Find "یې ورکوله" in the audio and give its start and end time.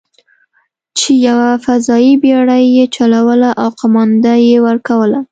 4.47-5.19